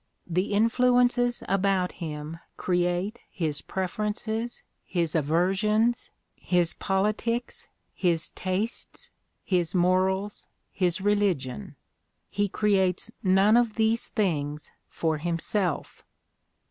[0.27, 9.11] The influences about him create his preferences, his aversions, his politics, his tastes,
[9.43, 11.75] his morals, his religion.
[12.31, 16.03] He creates none of these things for himself.